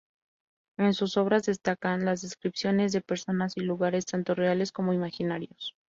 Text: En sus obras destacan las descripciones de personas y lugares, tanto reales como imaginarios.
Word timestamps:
En 0.79 0.95
sus 0.95 1.15
obras 1.15 1.43
destacan 1.45 2.05
las 2.05 2.23
descripciones 2.23 2.91
de 2.91 3.01
personas 3.01 3.55
y 3.55 3.59
lugares, 3.61 4.07
tanto 4.07 4.33
reales 4.33 4.71
como 4.71 4.93
imaginarios. 4.93 5.75